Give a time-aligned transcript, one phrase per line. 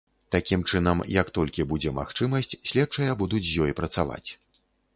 [0.35, 4.27] Такім чынам, як толькі будзе магчымасць, следчыя будуць з ёй працаваць.